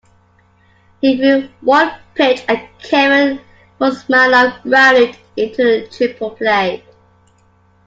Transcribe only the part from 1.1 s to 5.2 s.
threw one pitch, and Kevin Kouzmanoff grounded